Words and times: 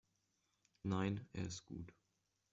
Nein, 0.81 1.27
er 1.33 1.45
ist 1.45 1.63
gut. 1.63 1.93